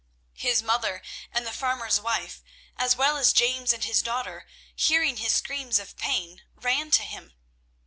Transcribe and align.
His 0.33 0.63
mother 0.63 1.03
and 1.31 1.45
the 1.45 1.51
farmer's 1.53 1.99
wife, 2.01 2.41
as 2.75 2.95
well 2.95 3.17
as 3.17 3.31
James 3.31 3.71
and 3.71 3.83
his 3.83 4.01
daughter, 4.01 4.47
hearing 4.75 5.17
his 5.17 5.33
screams 5.33 5.77
of 5.77 5.95
pain, 5.95 6.41
ran 6.55 6.89
to 6.89 7.03
him. 7.03 7.33